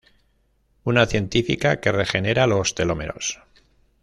Una 0.83 1.05
científica 1.05 1.79
que 1.79 1.91
regenera 1.91 2.47
los 2.47 2.73
telómeros. 2.73 3.39